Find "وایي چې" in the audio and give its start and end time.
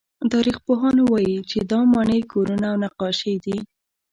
1.09-1.57